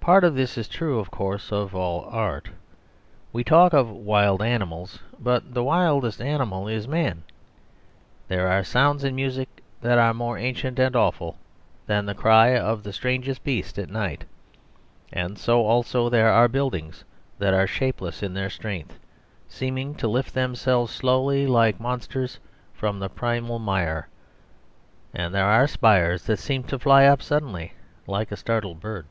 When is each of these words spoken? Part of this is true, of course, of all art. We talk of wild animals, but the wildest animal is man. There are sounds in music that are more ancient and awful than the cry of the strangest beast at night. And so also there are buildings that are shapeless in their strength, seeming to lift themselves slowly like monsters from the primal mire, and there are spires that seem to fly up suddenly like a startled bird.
Part 0.00 0.24
of 0.24 0.34
this 0.34 0.58
is 0.58 0.66
true, 0.66 0.98
of 0.98 1.12
course, 1.12 1.52
of 1.52 1.72
all 1.72 2.00
art. 2.10 2.48
We 3.32 3.44
talk 3.44 3.72
of 3.72 3.88
wild 3.92 4.42
animals, 4.42 4.98
but 5.20 5.54
the 5.54 5.62
wildest 5.62 6.20
animal 6.20 6.66
is 6.66 6.88
man. 6.88 7.22
There 8.26 8.48
are 8.48 8.64
sounds 8.64 9.04
in 9.04 9.14
music 9.14 9.62
that 9.82 9.98
are 9.98 10.12
more 10.12 10.36
ancient 10.36 10.80
and 10.80 10.96
awful 10.96 11.38
than 11.86 12.06
the 12.06 12.14
cry 12.16 12.58
of 12.58 12.82
the 12.82 12.92
strangest 12.92 13.44
beast 13.44 13.78
at 13.78 13.88
night. 13.88 14.24
And 15.12 15.38
so 15.38 15.64
also 15.64 16.08
there 16.08 16.32
are 16.32 16.48
buildings 16.48 17.04
that 17.38 17.54
are 17.54 17.68
shapeless 17.68 18.20
in 18.20 18.34
their 18.34 18.50
strength, 18.50 18.98
seeming 19.46 19.94
to 19.94 20.08
lift 20.08 20.34
themselves 20.34 20.92
slowly 20.92 21.46
like 21.46 21.78
monsters 21.78 22.40
from 22.74 22.98
the 22.98 23.08
primal 23.08 23.60
mire, 23.60 24.08
and 25.14 25.32
there 25.32 25.46
are 25.46 25.68
spires 25.68 26.24
that 26.24 26.40
seem 26.40 26.64
to 26.64 26.80
fly 26.80 27.04
up 27.04 27.22
suddenly 27.22 27.74
like 28.08 28.32
a 28.32 28.36
startled 28.36 28.80
bird. 28.80 29.06